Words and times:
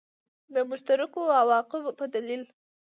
د 0.53 0.55
مشترکو 0.69 1.21
عواقبو 1.39 1.91
په 1.99 2.05
دلیل. 2.13 2.43